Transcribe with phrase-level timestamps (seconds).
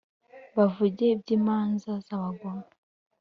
[0.55, 2.65] Bavuge iby`imanza z`abagome.